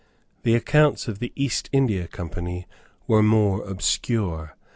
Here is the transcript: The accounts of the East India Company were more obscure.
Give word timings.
The 0.41 0.55
accounts 0.55 1.07
of 1.07 1.19
the 1.19 1.31
East 1.35 1.69
India 1.71 2.07
Company 2.07 2.65
were 3.05 3.21
more 3.21 3.63
obscure. 3.63 4.57